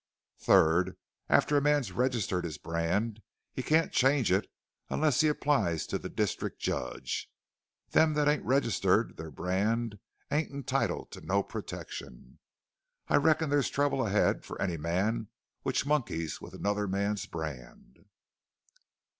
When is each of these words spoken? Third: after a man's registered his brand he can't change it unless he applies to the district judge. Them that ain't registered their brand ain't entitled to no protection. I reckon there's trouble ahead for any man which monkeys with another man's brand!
Third: 0.39 0.97
after 1.29 1.55
a 1.57 1.61
man's 1.61 1.91
registered 1.91 2.43
his 2.43 2.57
brand 2.57 3.21
he 3.53 3.61
can't 3.61 3.91
change 3.93 4.31
it 4.31 4.49
unless 4.89 5.21
he 5.21 5.27
applies 5.27 5.85
to 5.85 5.99
the 5.99 6.09
district 6.09 6.59
judge. 6.59 7.29
Them 7.91 8.15
that 8.15 8.27
ain't 8.27 8.43
registered 8.43 9.15
their 9.17 9.29
brand 9.29 9.99
ain't 10.31 10.49
entitled 10.49 11.11
to 11.11 11.21
no 11.21 11.43
protection. 11.43 12.39
I 13.09 13.17
reckon 13.17 13.51
there's 13.51 13.69
trouble 13.69 14.03
ahead 14.07 14.43
for 14.43 14.59
any 14.59 14.75
man 14.75 15.27
which 15.61 15.85
monkeys 15.85 16.41
with 16.41 16.55
another 16.55 16.87
man's 16.87 17.27
brand! 17.27 18.03